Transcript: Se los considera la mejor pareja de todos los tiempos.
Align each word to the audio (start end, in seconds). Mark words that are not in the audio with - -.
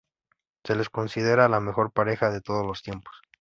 Se 0.63 0.73
los 0.73 0.89
considera 0.89 1.47
la 1.47 1.59
mejor 1.59 1.91
pareja 1.91 2.31
de 2.31 2.41
todos 2.41 2.65
los 2.65 2.81
tiempos. 2.81 3.13